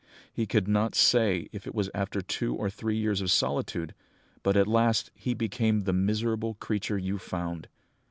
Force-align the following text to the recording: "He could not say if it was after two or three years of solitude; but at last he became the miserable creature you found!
"He 0.33 0.47
could 0.47 0.67
not 0.67 0.95
say 0.95 1.47
if 1.51 1.67
it 1.67 1.75
was 1.75 1.91
after 1.93 2.21
two 2.23 2.55
or 2.55 2.71
three 2.71 2.97
years 2.97 3.21
of 3.21 3.29
solitude; 3.29 3.93
but 4.41 4.57
at 4.57 4.65
last 4.65 5.11
he 5.13 5.35
became 5.35 5.81
the 5.81 5.93
miserable 5.93 6.55
creature 6.55 6.97
you 6.97 7.19
found! 7.19 7.67